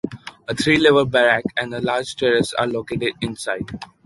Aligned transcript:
A 0.47 0.55
three 0.55 0.79
level 0.79 1.05
barrack 1.05 1.43
and 1.57 1.75
a 1.75 1.79
large 1.79 2.15
terrace 2.15 2.53
are 2.53 2.65
located 2.65 3.13
inside. 3.21 3.69